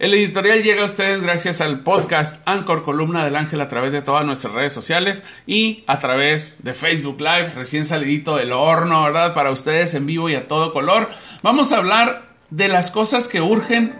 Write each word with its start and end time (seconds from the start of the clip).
El 0.00 0.14
editorial 0.14 0.62
llega 0.62 0.80
a 0.80 0.86
ustedes 0.86 1.20
gracias 1.20 1.60
al 1.60 1.80
podcast 1.80 2.40
Anchor 2.46 2.82
Columna 2.82 3.22
del 3.22 3.36
Ángel 3.36 3.60
a 3.60 3.68
través 3.68 3.92
de 3.92 4.00
todas 4.00 4.24
nuestras 4.24 4.54
redes 4.54 4.72
sociales 4.72 5.22
y 5.46 5.84
a 5.86 5.98
través 5.98 6.54
de 6.60 6.72
Facebook 6.72 7.20
Live, 7.20 7.50
recién 7.54 7.84
salidito 7.84 8.38
del 8.38 8.52
horno, 8.52 9.04
¿verdad? 9.04 9.34
Para 9.34 9.50
ustedes 9.50 9.92
en 9.92 10.06
vivo 10.06 10.30
y 10.30 10.36
a 10.36 10.48
todo 10.48 10.72
color. 10.72 11.10
Vamos 11.42 11.72
a 11.72 11.76
hablar 11.76 12.22
de 12.48 12.68
las 12.68 12.90
cosas 12.90 13.28
que 13.28 13.42
urgen 13.42 13.94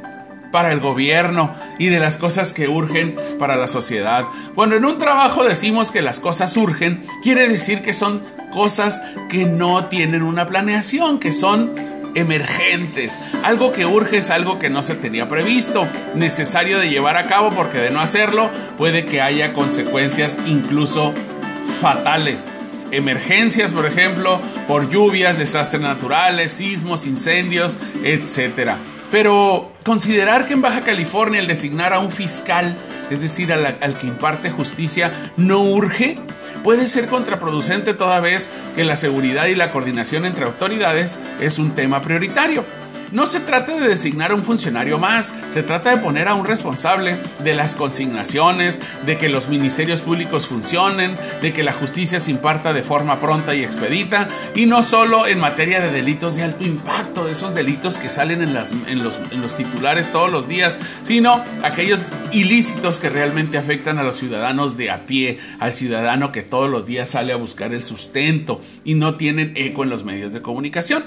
para 0.51 0.73
el 0.73 0.81
gobierno 0.81 1.53
y 1.79 1.89
de 1.89 2.01
las 2.01 2.17
cosas 2.17 2.55
que 2.55 2.67
urgen 2.67 3.15
para 3.39 3.57
la 3.57 3.67
sociedad. 3.67 4.25
Cuando 4.55 4.77
en 4.77 4.87
un 4.87 4.97
trabajo 4.97 5.45
decimos 5.45 5.93
que 5.93 6.01
las 6.01 6.19
cosas 6.19 6.57
urgen, 6.57 7.03
quiere 7.23 7.47
decir 7.47 7.83
que 7.83 7.93
son 7.93 8.23
cosas 8.51 9.03
que 9.29 9.45
no 9.45 9.85
tienen 9.89 10.23
una 10.23 10.47
planeación, 10.47 11.21
que 11.21 11.31
son 11.31 11.75
emergentes. 12.15 13.19
Algo 13.43 13.73
que 13.73 13.87
urge 13.87 14.19
es 14.19 14.31
algo 14.31 14.59
que 14.59 14.71
no 14.71 14.83
se 14.83 14.95
tenía 14.95 15.29
previsto, 15.29 15.87
necesario 16.15 16.79
de 16.79 16.89
llevar 16.89 17.17
a 17.17 17.27
cabo 17.27 17.51
porque 17.51 17.79
de 17.79 17.91
no 17.91 18.01
hacerlo 18.01 18.51
puede 18.77 19.05
que 19.05 19.21
haya 19.21 19.53
consecuencias 19.53 20.39
incluso 20.47 21.15
fatales. 21.81 22.51
Emergencias, 22.93 23.73
por 23.73 23.87
ejemplo, 23.87 24.41
por 24.67 24.91
lluvias, 24.91 25.39
desastres 25.39 25.81
naturales, 25.81 26.51
sismos, 26.51 27.07
incendios, 27.07 27.79
etc. 28.03 28.73
Pero 29.13 29.71
considerar 29.85 30.47
que 30.47 30.55
en 30.55 30.63
Baja 30.63 30.81
California 30.81 31.39
el 31.39 31.47
designar 31.47 31.93
a 31.93 32.01
un 32.01 32.11
fiscal, 32.11 32.77
es 33.11 33.21
decir, 33.21 33.53
al, 33.53 33.79
al 33.81 33.97
que 33.97 34.09
imparte 34.09 34.51
justicia, 34.51 35.13
no 35.37 35.61
urge, 35.61 36.19
puede 36.63 36.87
ser 36.87 37.07
contraproducente 37.07 37.95
toda 37.95 38.21
vez 38.21 38.51
que 38.77 38.85
la 38.85 38.97
seguridad 38.97 39.47
y 39.47 39.55
la 39.55 39.71
coordinación 39.71 40.27
entre 40.27 40.45
autoridades 40.45 41.19
es 41.41 41.59
un 41.59 41.75
tema 41.75 42.01
prioritario. 42.03 42.65
No 43.13 43.27
se 43.27 43.41
trata 43.41 43.77
de 43.77 43.89
designar 43.89 44.31
a 44.31 44.35
un 44.35 44.45
funcionario 44.45 44.99
más, 44.99 45.35
se 45.49 45.63
trata 45.63 45.91
de 45.91 46.03
poner 46.03 46.29
a 46.29 46.35
un 46.35 46.47
responsable 46.47 47.17
de 47.43 47.55
las 47.55 47.75
consignaciones, 47.75 48.81
de 49.05 49.19
que 49.19 49.29
los 49.29 49.49
ministerios 49.49 50.01
públicos 50.01 50.47
funcionen, 50.47 51.17
de 51.43 51.53
que 51.53 51.65
la 51.65 51.73
justicia 51.73 52.21
se 52.21 52.31
imparta 52.31 52.73
de 52.73 52.83
forma 52.83 53.21
pronta 53.21 53.55
y 53.55 53.65
expedita, 53.65 54.29
y 54.55 54.67
no 54.67 54.83
solo 54.83 55.27
en 55.27 55.41
materia 55.41 55.81
de 55.81 55.91
delitos 55.91 56.37
de 56.37 56.45
alto 56.45 56.65
impacto, 56.65 57.25
de 57.25 57.33
esos 57.33 57.55
delitos 57.55 57.99
que 57.99 58.09
salen 58.09 58.43
en, 58.43 58.55
los, 58.55 58.73
en 58.73 59.43
los 59.43 59.55
titulares 59.57 60.13
todos 60.13 60.31
los 60.31 60.47
días, 60.47 60.79
sino 61.03 61.43
aquellos 61.63 62.01
ilícitos 62.31 63.01
que 63.01 63.09
realmente 63.09 63.59
afectan 63.59 63.99
a 63.99 64.05
los 64.05 64.17
ciudadanos 64.17 64.77
de 64.77 64.91
a 64.91 64.99
pie, 65.01 65.39
al 65.59 65.73
ciudadano 65.73 66.31
que 66.31 66.43
todos 66.43 66.71
los 66.71 66.87
días 66.87 67.11
sale 67.11 67.33
a 67.33 67.37
buscar 67.37 67.75
el 67.75 67.83
sustento 67.83 68.61
y 68.85 68.95
no 68.95 69.17
tienen 69.17 69.53
eco 69.57 69.83
en 69.83 69.91
los 69.91 70.05
medios 70.05 70.33
de 70.33 70.43
comunicación 70.43 71.05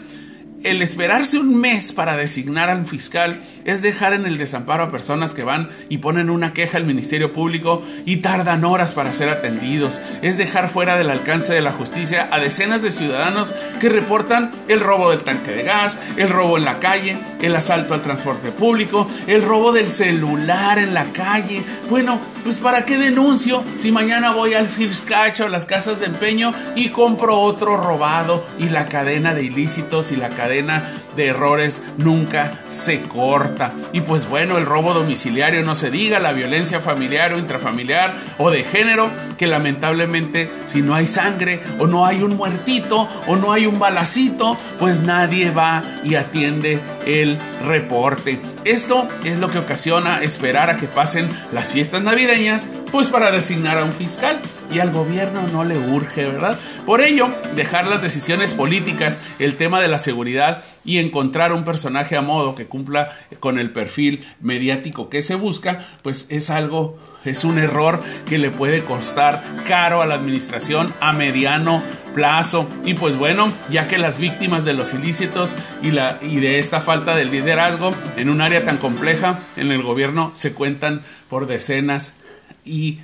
el 0.64 0.82
esperarse 0.82 1.38
un 1.38 1.60
mes 1.60 1.94
para 1.94 2.16
designar 2.16 2.70
al 2.70 2.86
fiscal 2.86 3.40
es 3.66 3.82
dejar 3.82 4.14
en 4.14 4.26
el 4.26 4.38
desamparo 4.38 4.84
a 4.84 4.92
personas 4.92 5.34
que 5.34 5.44
van 5.44 5.70
y 5.90 5.98
ponen 5.98 6.30
una 6.30 6.54
queja 6.54 6.78
al 6.78 6.86
Ministerio 6.86 7.34
Público 7.34 7.82
y 8.06 8.18
tardan 8.18 8.64
horas 8.64 8.94
para 8.94 9.14
ser 9.14 9.30
atendidos. 9.30 10.02
Es 10.22 10.38
dejar 10.38 10.70
fuera 10.70 10.98
del 10.98 11.10
alcance 11.10 11.54
de 11.54 11.62
la 11.62 11.72
justicia 11.72 12.30
a 12.32 12.40
decenas 12.40 12.82
de 12.82 12.92
ciudadanos 12.92 13.54
que 13.80 13.90
reportan 13.90 14.52
el 14.68 14.80
robo 14.80 15.12
del 15.12 15.22
tanque 15.22 15.52
de 15.52 15.64
gas, 15.64 16.00
el 16.18 16.30
robo 16.30 16.58
en 16.58 16.66
la 16.66 16.80
calle, 16.80 17.18
el 17.42 17.56
asalto 17.56 17.94
al 17.94 18.02
transporte 18.02 18.52
público, 18.52 19.08
el 19.28 19.42
robo 19.42 19.72
del 19.72 19.90
celular 19.90 20.80
en 20.80 20.94
la 20.94 21.06
calle. 21.06 21.62
Bueno, 21.90 22.20
pues 22.44 22.58
¿para 22.58 22.86
qué 22.86 22.98
denuncio 22.98 23.64
si 23.78 23.92
mañana 23.92 24.32
voy 24.32 24.54
al 24.54 24.68
Fiscach 24.68 25.40
o 25.42 25.48
las 25.48 25.66
casas 25.66 26.00
de 26.00 26.08
empeño 26.08 26.54
y 26.76 26.90
compro 26.90 27.40
otro 27.40 27.78
robado 27.78 28.46
y 28.60 28.70
la 28.70 28.86
cadena 28.86 29.34
de 29.34 29.44
ilícitos 29.44 30.12
y 30.12 30.16
la 30.16 30.30
cadena 30.30 30.84
de 31.16 31.28
errores 31.28 31.82
nunca 31.98 32.52
se 32.70 33.02
corta? 33.02 33.74
Y 33.94 34.02
pues 34.02 34.28
bueno, 34.28 34.58
el 34.58 34.66
robo 34.66 34.94
domiciliario 34.94 35.64
no 35.64 35.76
se 35.76 35.92
diga, 35.92 36.20
la 36.20 36.34
violencia 36.34 36.80
familiar 36.80 37.34
o 37.34 37.40
intrafamiliar 37.40 38.16
o 38.38 38.50
de 38.50 38.64
género, 38.64 39.10
que 39.38 39.48
lamentablemente 39.48 40.52
si 40.66 40.82
no 40.82 40.96
hay 40.96 41.08
sangre 41.08 41.62
o 41.80 41.88
no 41.88 42.06
hay 42.06 42.22
un 42.22 42.36
muertito 42.36 43.08
o 43.28 43.36
no 43.36 43.54
hay 43.54 43.66
un 43.66 43.80
balacito, 43.80 44.58
pues 44.80 45.02
nadie 45.02 45.52
va 45.52 45.84
y 46.04 46.16
atiende 46.16 46.82
el 47.06 47.38
reporte. 47.66 48.40
Esto 48.64 49.08
es 49.24 49.38
lo 49.38 49.50
que 49.50 49.60
ocasiona 49.60 50.22
esperar 50.22 50.70
a 50.70 50.78
que 50.78 50.88
pasen 50.88 51.30
las 51.52 51.72
fiestas 51.72 52.02
navideñas, 52.02 52.68
pues 52.94 53.08
para 53.08 53.32
designar 53.32 53.80
a 53.80 53.86
un 53.86 53.92
fiscal. 53.92 54.40
Y 54.72 54.78
al 54.78 54.92
gobierno 54.92 55.42
no 55.52 55.64
le 55.64 55.80
urge, 55.80 56.26
¿verdad? 56.26 56.58
Por 56.86 57.02
ello, 57.02 57.28
dejar 57.56 57.88
las 57.88 58.04
decisiones 58.04 58.54
políticas, 58.54 59.20
el 59.40 59.56
tema 59.56 59.82
de 59.82 59.88
la 59.88 59.98
seguridad 59.98 60.64
y 60.86 61.00
encontrar 61.00 61.54
un 61.54 61.66
personaje 61.66 62.16
a 62.16 62.22
modo 62.22 62.54
que 62.54 62.68
cumpla 62.68 63.10
con 63.40 63.58
el 63.58 63.72
perfil 63.72 64.24
mediático 64.42 65.10
que 65.10 65.24
se 65.24 65.34
busca, 65.34 65.80
pues 66.04 66.28
es 66.30 66.52
algo, 66.52 67.00
es 67.26 67.44
un 67.44 67.58
error 67.58 68.00
que 68.28 68.38
le 68.38 68.52
puede 68.52 68.84
costar 68.84 69.44
caro 69.68 70.04
a 70.04 70.06
la 70.06 70.14
administración 70.14 70.94
a 71.00 71.14
mediano 71.14 71.82
plazo. 72.14 72.68
Y 72.86 72.94
pues 72.94 73.16
bueno, 73.16 73.52
ya 73.72 73.88
que 73.88 73.98
las 73.98 74.20
víctimas 74.20 74.66
de 74.66 74.74
los 74.74 74.94
ilícitos 74.94 75.56
y, 75.82 75.90
la, 75.90 76.20
y 76.22 76.36
de 76.36 76.60
esta 76.60 76.80
falta 76.80 77.16
de 77.16 77.26
liderazgo 77.26 77.92
en 78.18 78.30
un 78.30 78.42
área 78.42 78.64
tan 78.64 78.78
compleja 78.78 79.40
en 79.58 79.72
el 79.72 79.82
gobierno 79.82 80.30
se 80.36 80.54
cuentan 80.54 81.02
por 81.28 81.48
decenas 81.48 82.18
y 82.66 83.00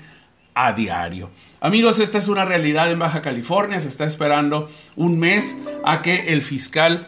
a 0.54 0.74
diario. 0.74 1.30
Amigos, 1.62 2.00
esta 2.00 2.18
es 2.18 2.28
una 2.28 2.46
realidad 2.46 2.92
en 2.92 3.00
Baja 3.00 3.22
California. 3.22 3.80
Se 3.80 3.88
está 3.88 4.06
esperando 4.06 4.70
un 4.96 5.20
mes 5.20 5.58
a 5.86 6.02
que 6.02 6.34
el 6.34 6.42
fiscal 6.42 7.08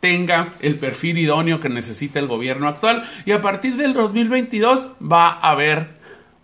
tenga 0.00 0.48
el 0.60 0.74
perfil 0.76 1.16
idóneo 1.16 1.60
que 1.60 1.70
necesita 1.70 2.18
el 2.18 2.26
gobierno 2.26 2.68
actual 2.68 3.02
y 3.24 3.32
a 3.32 3.40
partir 3.40 3.76
del 3.76 3.94
2022 3.94 4.96
va 5.00 5.28
a 5.30 5.52
haber 5.52 5.93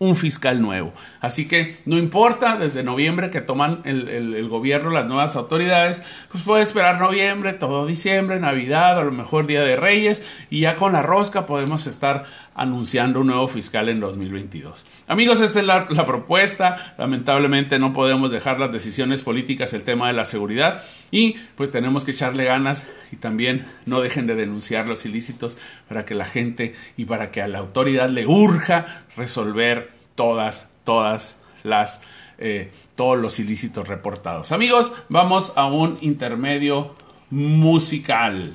un 0.01 0.17
fiscal 0.17 0.63
nuevo. 0.63 0.95
Así 1.21 1.47
que 1.47 1.77
no 1.85 1.99
importa, 1.99 2.57
desde 2.57 2.83
noviembre 2.83 3.29
que 3.29 3.43
toman 3.43 3.83
el, 3.85 4.49
gobierno, 4.49 4.89
las 4.89 5.07
nuevas 5.07 5.37
autoridades, 5.37 6.03
pues 6.33 6.43
puede 6.43 6.63
esperar 6.63 6.99
noviembre, 6.99 7.53
todo 7.53 7.85
diciembre, 7.85 8.41
Navidad, 8.41 8.99
a 8.99 9.05
lo 9.05 9.13
mejor 9.13 9.47
Día 9.47 9.61
de 9.61 9.77
Reyes, 9.77 10.47
y 10.49 10.61
ya 10.61 10.77
con 10.77 10.95
la 10.95 11.03
rosca 11.03 11.45
podemos 11.45 11.87
estar 11.87 12.25
anunciando 12.55 13.21
un 13.21 13.27
nuevo 13.27 13.47
fiscal 13.47 13.91
en 13.91 14.01
2022. 14.01 14.87
Amigos, 15.07 15.43
esta 15.43 15.61
es 15.61 15.67
la, 15.67 15.87
la 15.91 16.07
propuesta. 16.07 16.95
Lamentablemente 16.97 17.79
no 17.79 17.93
podemos 17.93 18.31
dejar 18.31 18.59
las 18.59 18.73
decisiones 18.73 19.23
políticas 19.23 19.75
el 19.75 19.83
tema 19.83 20.07
de 20.07 20.15
la 20.15 20.25
seguridad 20.25 20.83
y 21.11 21.37
pues 21.57 21.71
tenemos 21.71 22.07
que 22.07 22.13
echarle 22.13 22.45
ganas 22.45 22.87
y 23.13 23.17
también 23.17 23.67
no 23.85 24.01
dejen 24.01 24.27
de 24.27 24.35
denunciar 24.35 24.87
los 24.87 25.05
ilícitos 25.05 25.59
para 25.89 26.07
que 26.07 26.15
la 26.15 26.25
gente 26.25 26.75
y 26.97 27.05
para 27.05 27.31
que 27.31 27.43
a 27.43 27.49
la 27.49 27.59
autoridad 27.59 28.09
le 28.09 28.27
urja 28.27 29.05
resolver 29.17 29.90
todas, 30.15 30.71
todas 30.85 31.39
las, 31.63 32.03
eh, 32.39 32.73
todos 32.95 33.19
los 33.19 33.39
ilícitos 33.39 33.89
reportados. 33.89 34.53
Amigos, 34.53 34.93
vamos 35.09 35.57
a 35.57 35.67
un 35.67 35.99
intermedio 36.01 36.95
musical. 37.31 38.55